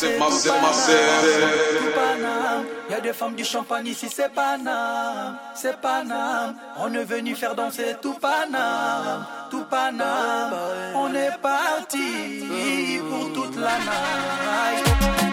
là 0.00 0.08
pour 0.18 0.32
faire 0.32 0.60
danser 0.60 0.92
tout 1.78 1.90
Paname. 1.94 2.64
Y 2.90 2.94
a 2.94 3.00
des 3.00 3.12
femmes 3.12 3.34
du 3.34 3.44
champagne 3.44 3.86
ici, 3.86 4.08
c'est 4.14 4.32
Paname, 4.32 5.38
c'est 5.54 5.80
Paname. 5.80 6.54
On 6.78 6.92
est 6.94 7.04
venu 7.04 7.34
faire 7.34 7.54
danser 7.54 7.96
tout 8.00 8.14
Paname, 8.14 9.26
tout 9.50 9.64
Paname. 9.64 10.54
On 10.94 11.14
est 11.14 11.36
parti 11.40 13.00
pour 13.08 13.32
toute 13.32 13.56
la 13.56 13.78
night. 13.78 15.31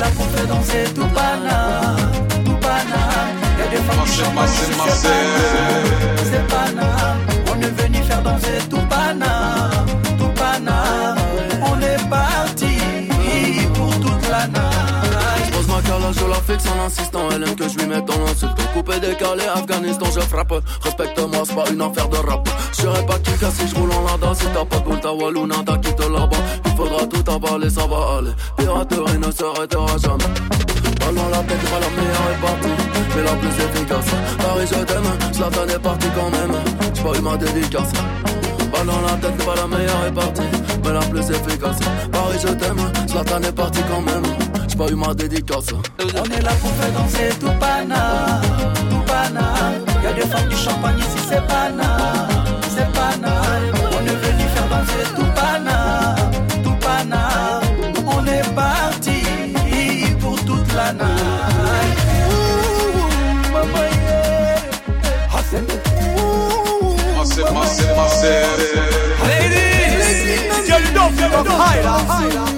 Là 0.00 0.06
pour 0.16 0.26
faire 0.26 0.46
danser 0.46 0.84
tout 0.94 1.06
pana, 1.14 1.96
tout 2.44 2.58
pana. 2.66 3.02
C'est 6.30 6.46
Paname, 6.48 7.18
on 7.52 7.60
est 7.60 7.82
venu 7.82 7.98
faire 8.08 8.22
danser 8.22 8.58
tout 8.68 8.84
Paname, 8.88 9.86
tout 10.18 10.32
Paname. 10.40 11.18
On 11.70 11.80
est 11.80 12.02
parti 12.08 12.69
Je 16.12 16.26
la 16.26 16.40
fixe 16.42 16.64
en 16.66 16.86
insistant. 16.86 17.28
Elle 17.30 17.42
aime 17.44 17.54
que 17.54 17.68
je 17.68 17.78
lui 17.78 17.86
mette 17.86 18.04
dans 18.04 18.18
l'insulte. 18.18 18.56
Coupé, 18.74 18.98
décalé, 19.00 19.44
Afghanistan, 19.54 20.06
je 20.14 20.20
frappe. 20.20 20.52
Respecte-moi, 20.82 21.42
c'est 21.44 21.54
pas 21.54 21.70
une 21.70 21.80
affaire 21.82 22.08
de 22.08 22.16
rap. 22.16 22.48
Je 22.72 22.82
serai 22.82 23.06
pas 23.06 23.18
qui 23.18 23.30
si 23.30 23.68
je 23.68 23.74
roule 23.76 23.90
en 23.92 24.02
lada. 24.02 24.34
Si 24.34 24.46
t'as 24.52 24.64
pas 24.64 24.78
de 24.78 24.84
boule, 24.84 25.00
ta 25.00 25.12
Wallouna, 25.12 25.56
t'as 25.64 25.78
quitté 25.78 26.08
là-bas. 26.08 26.36
Il 26.66 26.72
faudra 26.72 27.06
tout 27.06 27.24
avaler, 27.30 27.70
ça 27.70 27.86
va 27.86 28.18
aller. 28.18 28.32
Piraterie 28.56 29.18
ne 29.18 29.30
s'arrêtera 29.30 29.98
jamais. 29.98 30.34
Ballon 31.00 31.28
la 31.30 31.38
tête, 31.38 31.62
pas 31.70 31.80
la 31.80 31.90
meilleure 31.96 32.28
est 32.30 32.40
partie, 32.40 32.74
mais 33.16 33.22
la 33.22 33.32
plus 33.32 33.48
efficace. 33.48 34.10
Paris, 34.38 34.66
je 34.66 34.84
t'aime, 34.84 35.32
Zlatan 35.32 35.68
est 35.68 35.78
parti 35.78 36.06
quand 36.14 36.30
même. 36.30 36.52
J'ai 36.94 37.02
pas 37.02 37.18
eu 37.18 37.22
ma 37.22 37.36
dédicace. 37.36 37.92
Ballon 38.72 39.00
la 39.06 39.14
tête, 39.16 39.44
pas 39.44 39.54
la 39.56 39.66
meilleure 39.66 40.06
est 40.06 40.12
partie, 40.12 40.42
mais 40.84 40.92
la 40.92 41.00
plus 41.00 41.30
efficace. 41.30 41.78
Paris, 42.12 42.38
je 42.40 42.48
t'aime, 42.48 42.92
Zlatan 43.08 43.42
est 43.42 43.52
parti 43.52 43.80
quand 43.90 44.02
même. 44.02 44.49
J'ai 44.80 44.86
pas 44.86 44.92
eu 44.92 44.96
ma 44.96 45.12
dédicace. 45.12 45.66
On 46.00 46.24
est 46.24 46.40
là 46.40 46.52
pour 46.60 46.70
faire 46.70 46.92
danser 46.92 47.28
tout 47.38 47.52
pana, 47.60 48.40
tout 48.88 49.02
pana. 49.06 49.52
Y'a 50.02 50.12
des 50.14 50.22
femmes 50.22 50.48
du 50.48 50.56
champagne 50.56 50.98
ici, 50.98 51.18
c'est 51.28 51.46
pana, 51.46 51.98
c'est 52.74 52.90
pana. 52.92 53.42
On 53.92 54.06
est 54.06 54.16
venu 54.16 54.48
faire 54.54 54.68
danser 54.70 55.04
tout 55.14 55.30
pana, 55.34 56.14
tout 56.62 56.76
pana. 56.80 57.60
On 58.06 58.26
est 58.26 58.54
parti 58.54 59.22
la 60.74 60.92
night. 60.94 61.98
Ooh, 62.30 63.52
mama, 63.52 63.82
yeah. 63.84 64.60
Massive, 67.18 67.52
massive, 67.52 67.94
massive. 67.96 68.58
Ladies, 69.26 70.68
you 70.68 70.94
don't 70.94 71.12
feel 71.12 72.49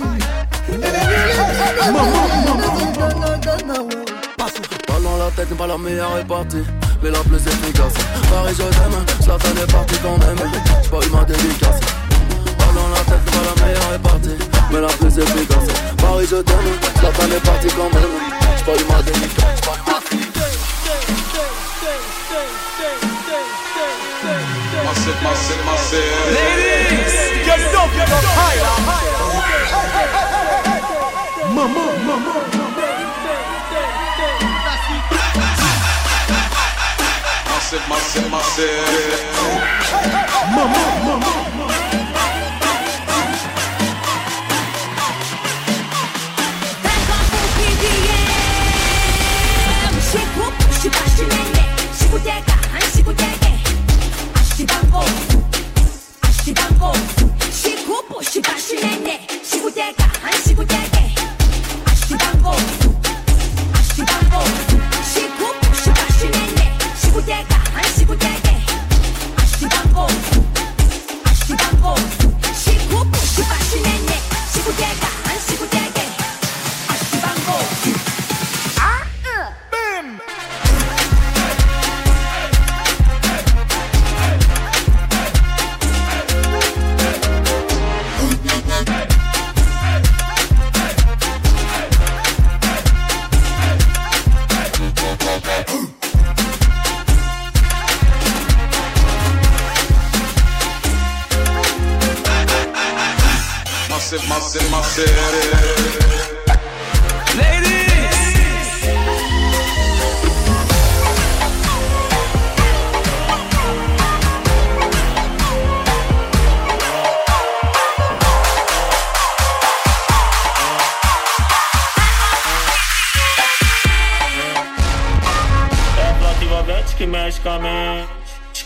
Pas 1.83 1.91
la 5.19 5.31
tête 5.35 5.51
n'est 5.51 5.57
pas 5.57 5.67
la 5.67 5.79
meilleure 5.79 6.19
est 6.19 6.25
partie. 6.25 6.63
Mais 7.03 7.11
la 7.11 7.19
plus 7.19 7.39
efficace. 7.39 7.95
Paris 8.31 8.55
je 8.57 8.63
t'aime, 8.63 9.05
Zlatan 9.21 9.49
est 9.61 9.73
parti 9.73 9.97
quand 10.03 10.19
même. 10.19 10.39
J'ai 10.83 10.89
pas 10.89 11.01
eu 11.05 11.11
ma 11.11 11.25
dédicace 11.25 11.81
Pas 12.59 12.73
dans 12.75 12.89
la 12.89 13.01
tête 13.01 13.25
n'est 13.25 13.33
pas 13.33 13.43
la 13.49 13.55
meilleure 13.67 13.95
est 13.95 13.99
partie. 13.99 14.39
Mais 14.71 14.81
la 14.81 14.89
plus 14.89 15.19
efficace. 15.19 15.69
Paris, 15.99 16.27
je 16.31 16.37
t'aime, 16.37 16.79
la 17.03 17.13
femme 17.13 17.33
est 17.33 17.45
partie 17.45 17.69
quand 17.69 17.93
même. 17.93 18.13
J'suis 18.55 18.65
pas 18.65 18.77
eu 18.77 18.85
ma 18.89 19.03
délicat, 19.03 19.47
j'suis 19.55 19.67
pas 19.67 19.77
eu 19.77 19.83
ma 19.87 19.93
Massive, 24.85 25.21
massive, 25.23 25.63
massive. 25.67 26.15
Ladies, 26.33 27.15
get 27.45 27.75
up, 27.75 27.91
get 27.97 28.13
up 28.13 28.25
higher. 28.37 28.73
mamão, 31.69 31.97
mamão, 31.99 32.35
mamão. 32.57 32.73
Masse, 37.49 37.77
masse, 37.89 38.21
masse. 38.29 39.82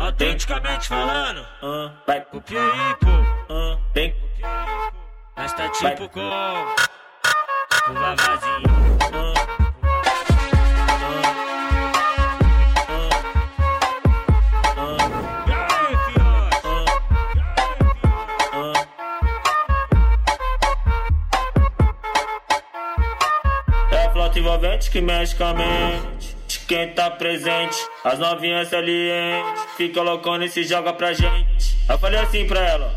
Autenticamente 0.00 0.88
falando, 0.88 1.46
vai 2.06 2.20
pro 2.20 2.42
Pieripo, 2.42 3.06
vem. 3.94 4.14
Nós 5.34 5.52
tá 5.54 5.64
é 5.64 5.68
tipo 5.70 6.08
como? 6.10 6.95
envolvente 24.46 24.90
que 24.90 25.00
mexe 25.00 25.34
com 25.34 25.44
a 25.44 25.54
mente. 25.54 26.36
De 26.46 26.60
quem 26.60 26.94
tá 26.94 27.10
presente, 27.10 27.76
as 28.04 28.18
novinhas 28.20 28.68
salientes. 28.68 29.62
Fica 29.76 30.00
loucona 30.00 30.44
e 30.44 30.48
se 30.48 30.62
joga 30.62 30.92
pra 30.92 31.12
gente. 31.12 31.76
Eu 31.88 31.98
falei 31.98 32.20
assim 32.20 32.46
pra 32.46 32.60
ela. 32.60 32.94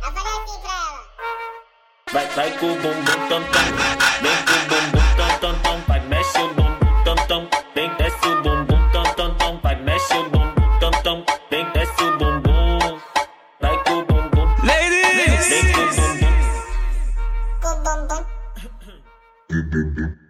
Eu 0.00 0.12
falei 0.12 0.32
assim 0.32 0.60
pra 0.60 0.70
ela. 0.70 1.08
Vai, 2.12 2.26
vai 2.28 2.58
com 2.58 2.66
o 2.66 2.76
bumbum 2.76 3.28
tam 3.28 3.42
tam. 3.44 3.64
Vem 4.22 4.36
com 4.46 4.52
o 4.52 4.64
bumbum 4.68 5.16
tam 5.16 5.38
tam 5.40 5.58
tam. 5.58 5.80
Vai, 5.88 6.00
mexe 6.06 6.38
o 6.38 6.54
bumbum 6.54 7.04
tam 7.04 7.16
tam. 7.26 7.48
Vem, 7.74 7.94
desce 7.96 8.28
o 8.28 8.42
bumbum 8.42 8.90
tam 8.92 9.14
tam 9.14 9.34
tam. 9.34 9.60
Vai, 9.60 9.76
mexe 9.82 10.14
o 10.14 10.30
bumbum 10.30 10.78
tam 10.78 10.90
tam. 11.02 11.24
Vem, 11.50 11.70
desce 11.72 12.02
o 12.04 12.18
bumbum. 12.18 13.00
Vai 13.60 13.84
com 13.84 13.92
o 13.94 14.04
bumbum. 14.04 14.46
Ladies! 14.64 15.48
Vem 15.48 15.72
com 15.72 15.80
o 15.80 15.84
bumbum. 15.96 16.30
Com 19.48 19.56
o 19.56 19.62
bumbum. 19.64 20.29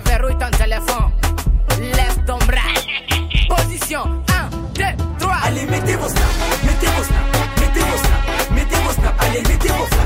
déverrouille 0.00 0.36
ton 0.38 0.50
téléphone. 0.56 1.10
Lève 1.80 2.24
ton 2.26 2.38
bras. 2.38 2.74
Position 3.56 4.04
1, 4.28 4.50
2, 4.74 4.82
3. 5.18 5.34
Allez, 5.44 5.66
mettez 5.66 5.96
vos 5.96 6.08
snaps, 6.08 6.64
mettez 6.64 6.86
vos 6.86 7.04
snaps, 7.04 7.60
mettez 7.60 7.80
vos 7.80 7.98
snaps, 7.98 8.50
mettez 8.50 8.76
vos 8.76 8.92
snaps. 8.92 9.14
Allez, 9.20 9.42
mettez 9.42 9.68
vos 9.68 9.86
snaps. 9.86 10.05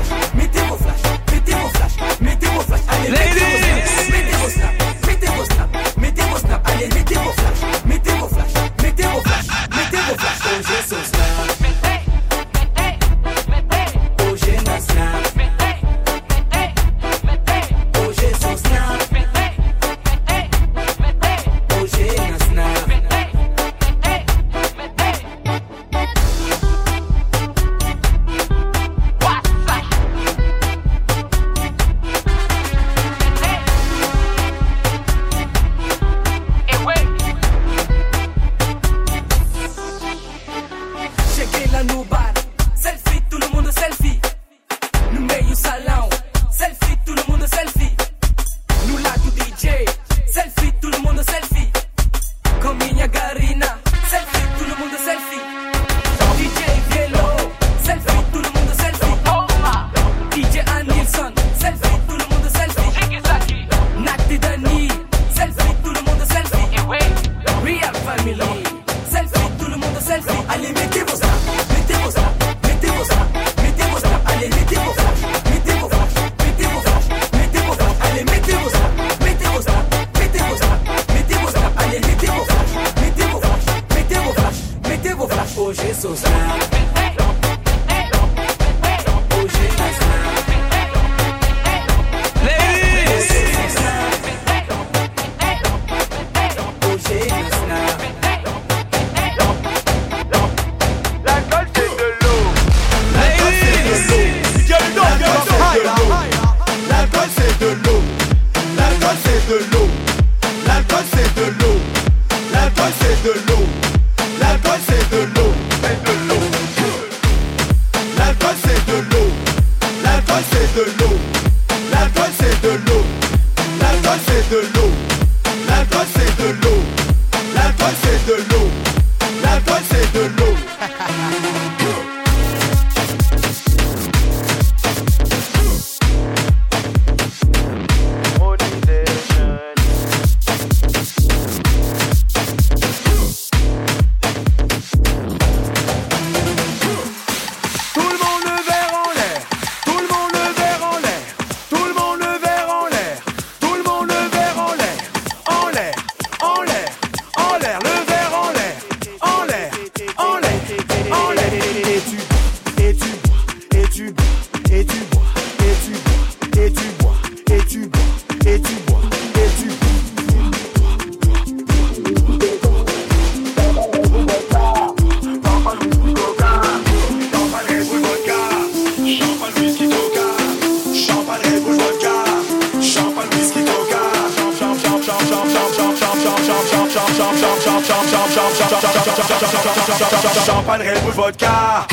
champagne, 190.29 190.81
Red 190.81 191.01
Bull, 191.03 191.13
vodka 191.13 191.87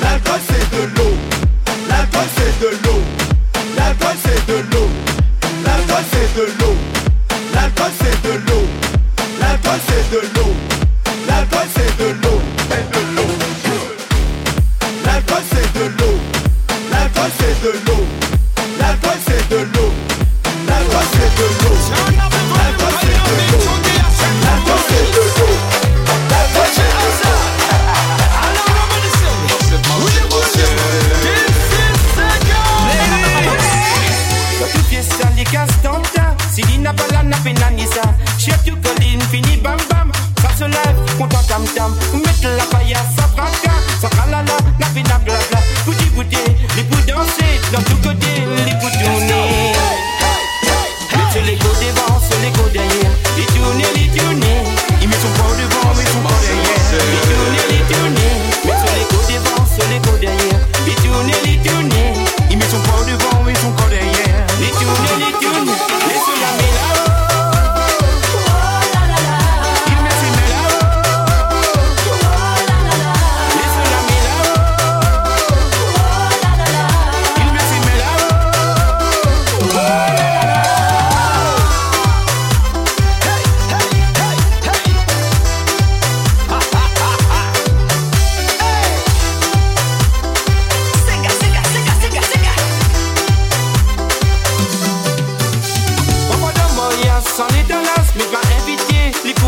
L'alcool 0.00 0.40
c'est 0.48 0.70
de 0.70 0.82
l'eau 0.96 1.12
L'alcool 1.88 2.28
c'est 2.36 2.60
de 2.60 2.68
l'eau 2.84 3.00
L'alcool 3.76 4.16
c'est 4.22 4.46
de 4.46 4.58
l'eau 4.72 4.88
L'alcool 5.64 6.04
c'est 6.12 6.34
de 6.36 6.44
l'eau 6.58 6.76
L'alcool 7.52 7.90
c'est 7.98 8.22
de 8.22 8.32
l'eau 8.46 8.64
L'alcool 9.40 9.80
c'est 9.86 10.10
de 10.10 10.20
l'eau 10.34 10.54
L'alcool 11.28 11.68
c'est 11.74 11.98
de 11.98 12.08
l'eau 12.22 12.40
C'est 12.70 12.86
de 12.92 13.00
l'eau 13.16 13.30
L'alcool 15.04 15.42
c'est 15.50 15.72
de 15.74 15.84
l'eau 15.98 16.14
L'alcool 16.92 17.30
c'est 17.38 17.56
de 17.62 17.72
l'eau 17.86 18.23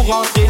orienté 0.09 0.46